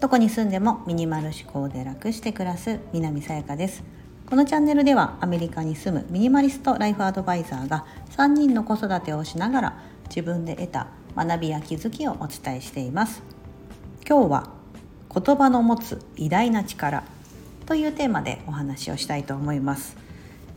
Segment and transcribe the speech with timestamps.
[0.00, 3.82] どこに住んでもミニマル思考で楽して暮らす南さやかです。
[4.30, 13.22] このチャンネルではアメリカに住むミニマリストライフアドバイザーが3人の子育てをしながら自分で得た学びや気づきをお伝えしています。
[14.08, 14.50] 今日は
[15.12, 17.02] 言葉の持つ偉大な力
[17.66, 19.96] というテーマでお話をしたいと思います。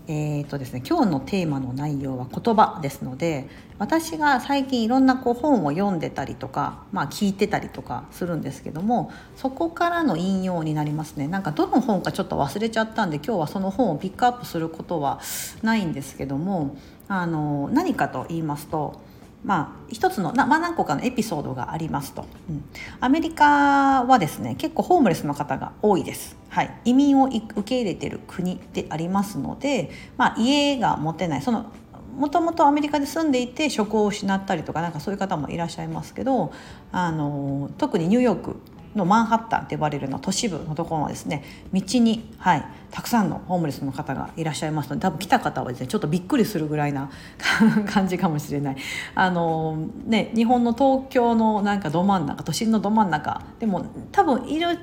[0.08, 3.48] えーとですね、今日のテーマの内容は言葉ですので
[3.78, 11.28] 私が最近いろんなこう本を読んでたりとか、まあ、聞いてたりとかするんですけどもそこからの引用になりますね。
[11.28, 15.22] なんかどの本かちょっと忘れちゃったんで今日はその本をピックアップすることは
[15.62, 16.76] ないんですけども
[17.08, 19.02] あの何かと言いますと
[19.44, 22.64] まあ、一つの、まあ、何個かのエピソードがありますと、うん、
[23.00, 31.42] アメリカはですね結構ホームレスの方が多いです、はい、移民を受け入れてる国でありますので、まあ、家が持てない。
[31.42, 31.72] その
[32.16, 36.52] もともとアメリカで住んでいて職を失ったりとかなんかそういう方もいらっしゃいますけど
[36.92, 38.58] あの特にニューヨーク
[38.96, 47.10] のマンハッタンって呼ばれるの都市部のところはですね道に、はい、たくさんのホームレスの方がいらっしゃいますので多分来た方はですねちょっとびっくりするぐらいな
[47.88, 48.78] 感じかもしれない。
[49.16, 54.80] あの、ね、日本の東京のなんかど真ん中都心のど真ん中でも多分いる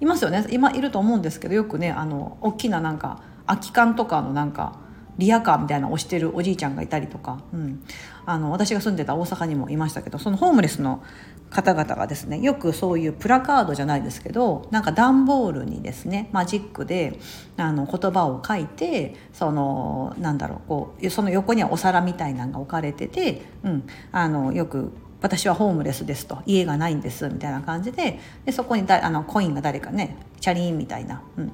[0.00, 0.44] いますよね。
[0.50, 4.83] 今いると思うんですけどよくねあの大きななんか空き缶とかのなんか
[5.18, 7.84] リアカーみたいなのをしてるおじいちゃんがいたりとか、うん、
[8.26, 11.02] あの私が住んでた大阪にもいましたけどそのホームレスの
[11.50, 17.18] 方々がですねよくそういうプラカードじゃないですけどなんか段ボールにですねマジックで
[17.56, 31.52] あの言葉を書いてそのなんだろうこうその横にはお皿みたいなのが置かれてて、うん、あのよく私はホームレスですと家がないんですみたいな感じででそこにだあのコインが誰かねチャリンみたいな、うん、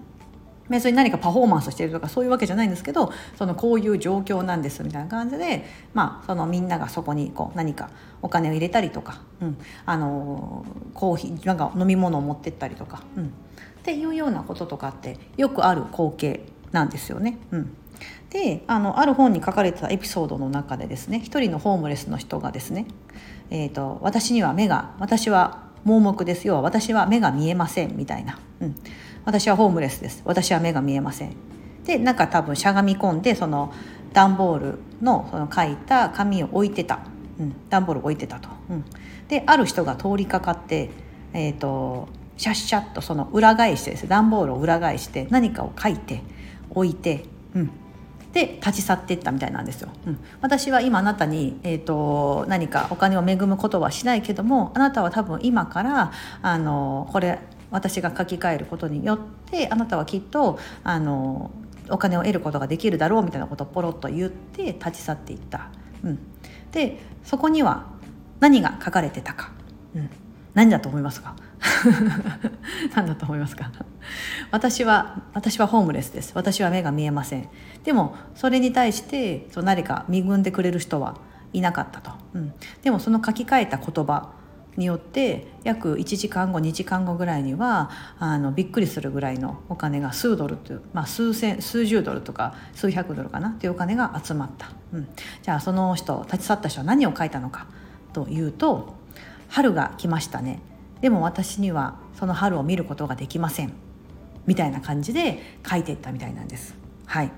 [0.71, 7.91] 別に何かパフォーマンスしてるとかそういうわけじゃないんですけどそのこういう状況なんですみたいな感じで、まあ、そのみんながそこにこう何か
[8.23, 13.29] お金を入れたりとか、うん、あのコーヒーなんか飲み物を持ってったりとか、うん、っ
[13.83, 16.41] ていうようなこととかってよくある光景
[16.73, 17.39] なんですよね。
[17.51, 17.77] うん
[18.31, 22.87] であのある本に書かれてたエピソードの中でですね一人のホームレスの人がですね、
[23.51, 26.47] えーと、私には目が私は盲目です。
[26.47, 28.77] 要は私は目が見えませんみたいな、うん、
[29.25, 30.23] 私はホームレスです。
[30.25, 31.35] 私は目が見えません。
[31.85, 33.73] でなんか多分しゃがみ込んでその
[34.13, 37.01] 段ボールのその書いた紙を置いてた、
[37.39, 38.85] うん、段ボール置いてたと、うん、
[39.29, 40.91] である人が通りかかって
[41.33, 46.23] えっ、ー、とシャッシャッとその裏返してですね段ボールを裏返して何かを書いて
[46.71, 47.25] 置いて、
[47.55, 47.71] うん、
[48.33, 49.89] で立ち去っていったみたいなんですよ。
[50.07, 57.41] うん、私は今あなたに、えーと、何かお金を恵むことはしないけどもあなたは多分今からあのこれ
[57.71, 59.19] 私が書き換えることによっ
[59.51, 61.51] てあなたはきっとあの
[61.89, 65.69] お金を得ることができるだろうみたいなことをポロッと言って立ち去っていった。
[66.05, 66.19] うん、
[66.73, 67.87] でそこには
[68.39, 69.53] 何が書かれてたか、
[69.95, 70.11] うん、
[70.61, 71.37] 何だと思いますか？
[72.95, 73.71] 何だと思いますか？
[74.51, 76.33] 私は私はホームレスです。
[76.35, 77.49] 私は目が見えません。
[77.83, 81.17] でもそれに対してそう何か恵んでくれる人は
[81.55, 84.33] いなかったと、うん、でもその書き換えた言葉
[84.77, 93.53] によって約1時間後2時間後ぐらいにはあのびっくりするぐらいのお金が数ドルという、まあ、数千数十ドルとか数百ドルかな？
[93.53, 95.09] というお金が集まった、うん、
[95.41, 97.67] じゃあその人立ち去った人は何を書いたのか
[98.13, 99.00] というと
[99.51, 100.61] 「春が来ましたね
[101.03, 103.73] でも私にはその春を見ることができません」
[104.47, 105.39] みたいな感じで
[105.69, 106.75] 書いていったみたいなんです。
[107.07, 107.31] はい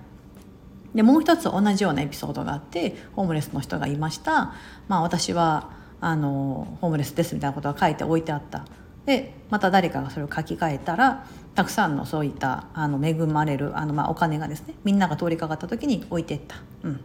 [0.94, 4.52] でもう一つ同じようなエピソードがあってホームレスの人がいました。
[4.88, 5.70] まあ、私は
[6.02, 8.66] あのホームレスですみたいなことが書いて置いてあった
[9.06, 11.24] でまた誰かがそれを書き換えたら
[11.54, 17.00] たくさんのそういったあの恵まれるあの、まあ、お金がですねみんなが通りかかった時に置いていった、うん、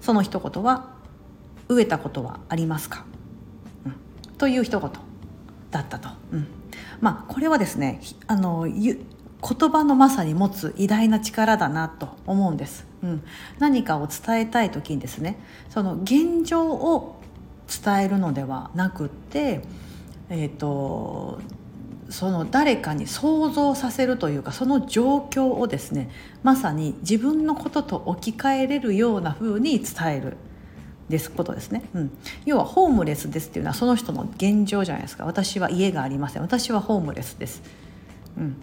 [0.00, 0.90] その一言は
[1.68, 3.04] 「飢えたことはありますか?」、
[4.38, 4.90] という一言
[5.70, 6.08] だったと。
[6.32, 6.46] うん
[7.00, 8.96] まあ、これはですねあの言
[9.70, 13.22] 葉のまさに持つ偉大な力だなと思うんです、うん、
[13.58, 17.20] 何かを伝えたい時にですねその現状を
[17.68, 19.62] 伝えるのではなくって、
[20.30, 21.40] えーと、
[22.10, 26.10] その誰かに想像させるというかその状況をですね
[26.42, 30.36] まさに自分のことと置き換えれるような風に伝える。
[31.08, 35.24] ですことですね、うん、要はホームレスですっていうのはその人の現状じゃないですか。
[35.26, 36.42] 私は家がありません。
[36.42, 37.62] 私はホームレスです、
[38.38, 38.56] うん、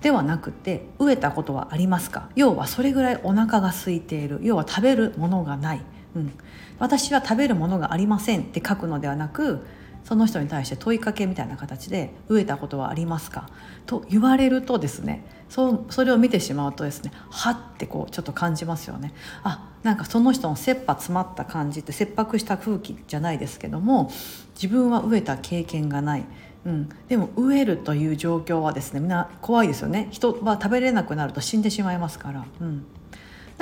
[0.00, 2.30] ではなくて飢えたことはありますか？
[2.34, 4.40] 要はそれぐらいお腹が空いている。
[4.42, 5.82] 要は食べるものがない。
[6.14, 6.32] うん、
[6.78, 9.64] 私は食べるものがありませんって書くのではなく
[10.04, 13.48] その人に対して問いかけみたいな形で「飢えたことはありますか?」
[13.86, 19.12] と言われるとですねそうそれを見てしまうとですねはってこうちょっと感じますよね。
[19.42, 24.12] あなんかその人の切羽詰まった感じって切迫した空気じゃないですけども
[24.54, 26.24] 自分は飢えた経験がない
[26.64, 32.44] うん、でも飢えるという状況はですねみんな怖いですよね人は食べれなくなると死んでしまいますから。
[32.60, 32.84] うん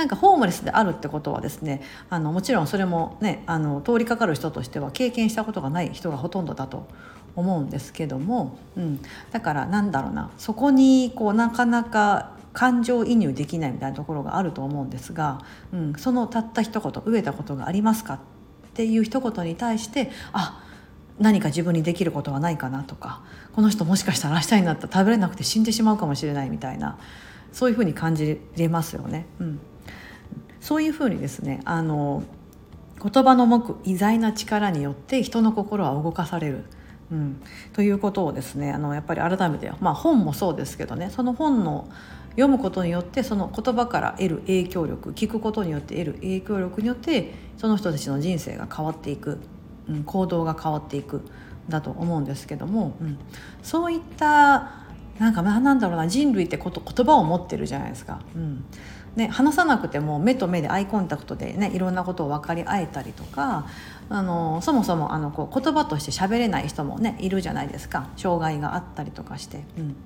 [0.00, 6.88] なんかホームレスであるってことはですねあのもちろんそれもねあの通りかかる人としては経験したことがない人がほとんどだと
[7.36, 9.00] 思うんですけども、うん、
[9.30, 18.18] だからなんだろうなそこにこうなかなか感情移入できないみたいなところがあると思うんですが、うん、そのたった一言「飢えたことがありますか?」っ
[18.72, 20.62] ていう一言に対してあ
[21.18, 23.20] 何か自分にできることはないかなとか
[23.52, 26.96] この人もしかしたら明日になったら食べれなくて死んでしまうかもしれないみたいな
[27.52, 29.26] そういうふうに感じれますよね。
[29.40, 29.60] うん、
[30.60, 32.22] そういうふうにですねあの
[33.02, 36.64] 言葉の持く偉大な力によって人の心は動かされる。
[37.10, 37.42] うん、
[37.72, 41.88] ということをですねあのやっぱり改めて、まあ、本もそうですけどねその本の
[42.36, 49.40] 読むことによってその言葉から得る影響力聞くことによって得る影響力によってその人たちの人生が変わっていく、
[49.88, 51.22] うん、行動が変わっていく。
[51.70, 53.18] だと思うんですけども、うん、
[53.62, 54.72] そういった
[55.18, 58.20] なんかなんだろうな人類ってこと言葉を持ってるじゃないですか。
[58.34, 58.64] うん。
[59.16, 63.66] ね、話さなくても目と目でアイコンタクトで、ね、いろんなことを分かり合えたりとか
[64.08, 69.64] あのそもそもあのこう言葉として喋れない人もねいるじゃないですか障害があったりとかして。
[69.78, 69.96] うん、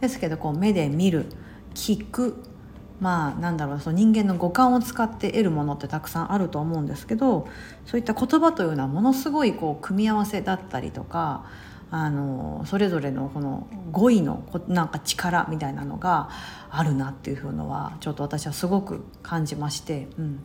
[0.00, 1.26] ですけどこう目で見る
[1.74, 2.42] 聞く
[3.00, 7.48] まあなんだろうその人間の五感を使って得るものってたくさんあると思うんですけど
[7.86, 11.44] そういった言葉というのはものすごいこう組み合わせだったりとか
[11.90, 16.28] あのそれぞれのこの語彙のなんか力みたいなのが
[16.70, 20.40] あるなっていうのはちょっと私はすごく感じまして、うん、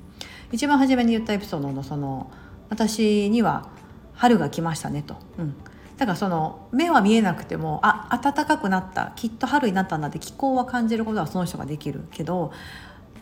[0.52, 2.32] 一番初めに言ったエピソードのその
[2.70, 3.70] 私には
[4.14, 5.56] 春が来ましたねと、うん、
[5.98, 9.14] だからその目は見えなくてもあ暖かくなった。
[9.16, 12.52] きっと春になったんだって気候は感じることはその人ができるけど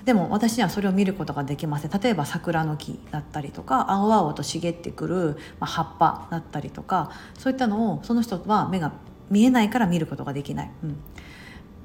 [0.08, 1.92] でも私にはそれを見ることができません。
[1.92, 8.94] 例えば桜の木だったりとか青々と茂ってくる、ま葉っぱだったりとかそういったのをその人は目が
[9.30, 10.72] 見えないから見ることができない。
[10.82, 10.98] うん。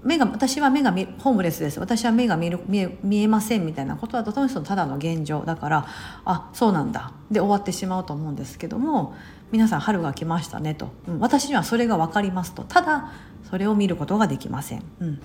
[0.05, 1.81] 目が私は目がホームレスです。
[1.81, 5.87] 私は目が見る見え見えませんみたいなことはとてもただの現状だから
[6.25, 7.11] あそうなんだ。
[7.33, 9.17] で終わってしまうと思うんですけども
[9.51, 12.63] 皆さん春が来ましたねと、うん、私にはそれが分かりますと。
[12.63, 13.11] ただ
[13.51, 15.21] それを見ることができません、うん、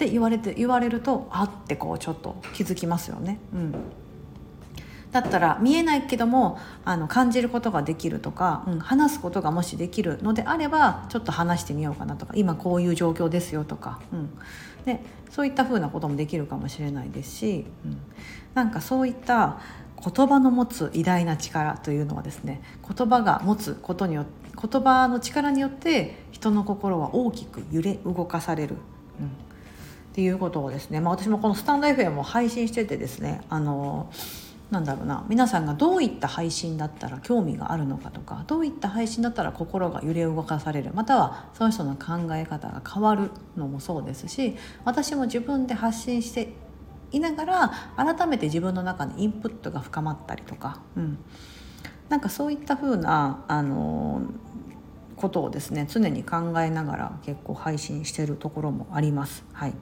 [0.00, 3.38] って言われて言われるとあってこうちょっと気づきますよね。
[3.52, 3.74] うん。
[5.12, 14.30] だったら見えないけどもあの感じることができるとか、うん、話すことがもしできるのであればちょっと話してみようかなとか今こういう状況ですよとか、うん、
[14.84, 17.98] でそういったふうなこともできるかもしれないですし、うん、
[18.54, 19.58] なんかそういった
[20.00, 22.62] 言葉の持つ偉大な力というのはですね
[22.96, 28.76] 言葉が持つことによって言葉の力によって人の心は大きく揺れ動かされる、
[29.18, 29.30] うん、
[30.10, 34.10] っていうことをですね、まあ、私もこのスタンド FM を配信しててですねあの
[34.70, 46.52] なんだろうな皆さんがどういった配信だったら興味があるのかとかどういった配信だったら心が揺れ動かされるまたはその人の考え方が変わるのもそうですし私も自分で発信して
[47.12, 51.18] いながら改めて自分の中にインプットが深まったりとか、うん、
[52.08, 54.22] なんかそういった風なあの
[55.16, 59.44] ことをですね常に考えながら結構配信してるところもあります。
[59.52, 59.74] はい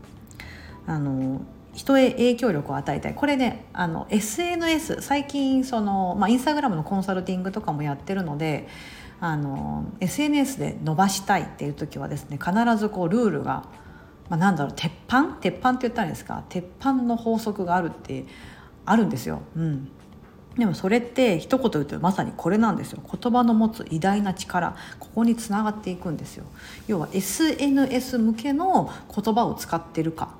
[0.88, 1.42] あの
[1.74, 3.14] 人へ影響力を与えたい。
[3.14, 8.66] これねあの SNS 最近その、まあ、インスタグラムのコンサルティングとかもやってるので
[9.20, 13.68] あの SNS で伸ばしたいっていう時はですね必ずこうルールが、
[14.30, 15.36] まあ、なんだろう鉄板？
[15.40, 16.42] 鉄板って言ったらいいんですか？
[16.48, 18.24] 鉄板の法則があるって
[18.86, 19.42] あるんですよ。
[19.54, 19.90] うん。
[20.56, 23.02] でもそれって一言言うとまさにこれなんですよ。
[23.04, 24.74] 言葉の持つ偉大な力。
[24.98, 26.44] ここにつながっていくんですよ。
[26.88, 30.30] 要は SNS 向けの言葉を使ってるか。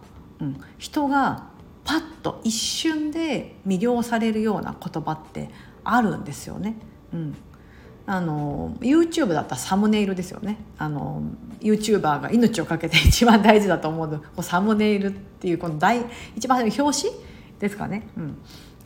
[0.41, 1.49] うん、人が
[1.85, 5.51] パッと一瞬で魅了されるような言葉って
[5.85, 6.77] あるんですよね。
[7.13, 7.37] うん、
[8.07, 10.59] あの YouTube だったらサムネイルですよね。
[10.79, 11.23] あの
[11.61, 14.43] YouTuber が命を懸けて一番大事だと思うの。
[14.43, 16.05] サムネイルっていうこの大
[16.37, 16.93] 一番表紙
[17.59, 18.39] ですかね、うん、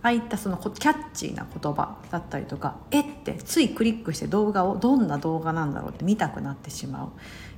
[0.03, 7.09] ああいったそのキャッチーな言葉だったりとかえってついクリックして動画をどんな動画なんだろうって見たくなってしまう。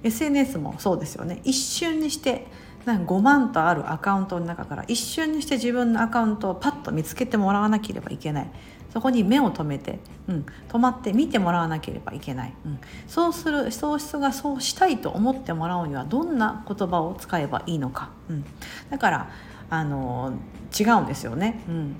[0.02, 1.40] SNS もそうですよね。
[1.44, 2.46] 一瞬にして
[2.92, 8.50] 5万とあるアカウントの中から一瞬にして自分のアカウントをパッと見つけてもらわなければいけない。
[8.94, 9.98] そこに目を留めて、
[10.28, 18.44] うん、止まって見てもらわなければいけない、うん、そうする喪失がそうしたいと思ってもらうにはどんな言葉を使えばいいのか、うん、
[18.90, 19.30] だから
[19.68, 20.34] あの
[20.78, 21.60] 違うんですよね。
[21.68, 21.96] うん。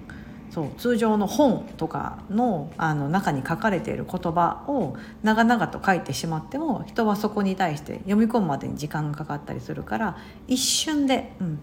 [0.55, 11.59] そう通常の本とかのあの中に書かれている言葉を長々と書いてしまっても人はそこに対して読み込むまでに時間がかかったりするから一瞬で、うん、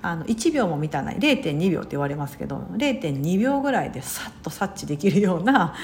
[0.00, 5.74] あの1秒も満たない0.2秒って言われますけど0.2秒ぐらいでさっと察知できるような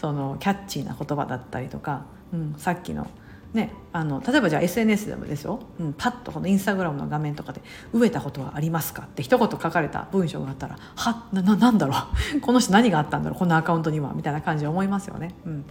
[0.00, 3.08] そのキャッチーな言葉だったりとか、うん、さっきの
[3.54, 7.62] ね、あの例えばじゃあ SNS でもですよ、うん、パッとこのインスタグラムの画面とかで
[7.94, 11.94] 「飢えたことはありますか?」って一言書かれた文章があったら「はなななんだろ
[12.36, 12.40] う？
[12.42, 13.38] この人何があったんだろう？
[13.38, 15.34] このアカウントには」みたいな感じで思いますよね。
[15.46, 15.64] うん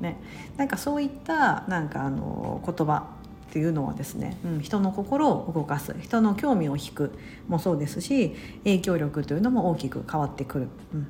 [0.00, 0.20] ね、
[0.58, 2.96] なんかそういったなんかあの言葉
[3.48, 7.12] っていうのはですね、うん、人の心を動かす人の興味を引く
[7.48, 10.68] もそうですし影響力というのも大きく変わってくる。
[10.92, 11.06] うん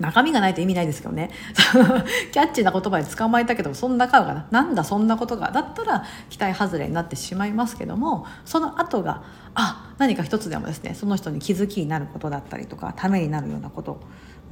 [0.00, 1.30] 中身がないと意味ないですけどね。
[2.32, 4.46] キャッチーな言葉で捕まえたけどそんな顔がな。
[4.50, 5.50] なんだそんなことが。
[5.50, 9.22] だったら期待外れになってしまいますけどもその後が
[9.54, 14.00] あ何か一つでもですねその人に気づきになることだったりとかためになるようなこと、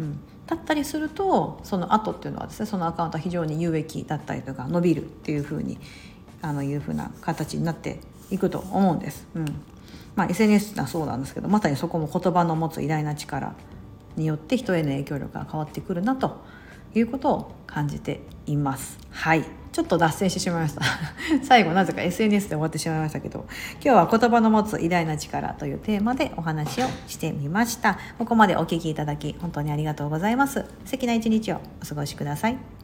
[0.00, 5.78] うん、だったりするとその後っていうのはですねそのアカウントは非常に有益だったりとか伸びるっていうふうに
[6.40, 9.26] あのいうふうな形になっていくと思うんです。
[9.34, 9.44] うん。
[10.14, 13.54] まあ、SNS はそうなんですけどまさにそこも言葉の持つ偉大な力。
[14.16, 16.42] によって人への影響力が変わってくるなと
[16.94, 18.98] いうことを感じています。
[19.10, 19.44] はい。
[19.72, 20.82] ちょっと脱線してしまいました。
[21.42, 23.46] 最後なぜか SNS で終わってしまいましたけど
[23.82, 27.98] 今日は言葉の持つ偉大な力というテーマでお話をしてみました。
[28.18, 30.64] ここまでお聴きいただき本当にありがとうございます。
[30.84, 32.83] 素敵な一日をお過ごしください。